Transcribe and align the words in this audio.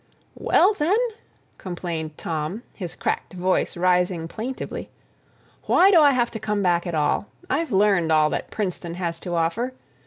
"Well, 0.33 0.73
then," 0.73 0.97
complained 1.59 2.17
Tom, 2.17 2.63
his 2.75 2.95
cracked 2.95 3.33
voice 3.33 3.77
rising 3.77 4.27
plaintively, 4.27 4.89
"why 5.67 5.91
do 5.91 6.01
I 6.01 6.09
have 6.09 6.31
to 6.31 6.39
come 6.39 6.63
back 6.63 6.87
at 6.87 6.95
all? 6.95 7.27
I've 7.51 7.71
learned 7.71 8.11
all 8.11 8.31
that 8.31 8.49
Princeton 8.49 8.95
has 8.95 9.19
to 9.19 9.35
offer. 9.35 9.73